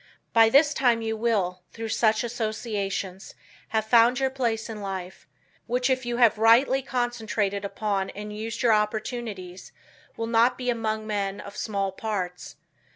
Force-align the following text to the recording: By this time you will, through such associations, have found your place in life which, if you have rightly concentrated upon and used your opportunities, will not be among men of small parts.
By 0.33 0.49
this 0.49 0.73
time 0.73 1.03
you 1.03 1.15
will, 1.15 1.61
through 1.73 1.89
such 1.89 2.23
associations, 2.23 3.35
have 3.67 3.85
found 3.85 4.19
your 4.19 4.31
place 4.31 4.67
in 4.67 4.81
life 4.81 5.27
which, 5.67 5.91
if 5.91 6.07
you 6.07 6.17
have 6.17 6.39
rightly 6.39 6.81
concentrated 6.81 7.63
upon 7.63 8.09
and 8.09 8.35
used 8.35 8.63
your 8.63 8.73
opportunities, 8.73 9.71
will 10.17 10.25
not 10.25 10.57
be 10.57 10.71
among 10.71 11.05
men 11.05 11.39
of 11.39 11.55
small 11.55 11.91
parts. 11.91 12.55